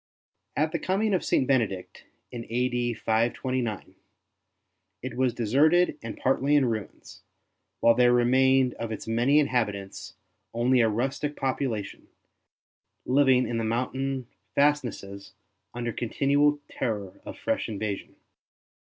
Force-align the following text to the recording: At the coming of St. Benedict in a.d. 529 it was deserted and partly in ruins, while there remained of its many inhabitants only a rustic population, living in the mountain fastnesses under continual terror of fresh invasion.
At 0.57 0.71
the 0.71 0.79
coming 0.79 1.13
of 1.13 1.23
St. 1.23 1.45
Benedict 1.45 2.05
in 2.31 2.45
a.d. 2.49 2.93
529 2.95 3.93
it 5.03 5.15
was 5.15 5.31
deserted 5.35 5.99
and 6.01 6.17
partly 6.17 6.55
in 6.55 6.65
ruins, 6.65 7.21
while 7.81 7.93
there 7.93 8.11
remained 8.11 8.73
of 8.79 8.91
its 8.91 9.05
many 9.07 9.37
inhabitants 9.39 10.15
only 10.55 10.81
a 10.81 10.89
rustic 10.89 11.35
population, 11.35 12.07
living 13.05 13.47
in 13.47 13.59
the 13.59 13.63
mountain 13.63 14.25
fastnesses 14.55 15.33
under 15.71 15.93
continual 15.93 16.59
terror 16.67 17.21
of 17.23 17.37
fresh 17.37 17.69
invasion. 17.69 18.15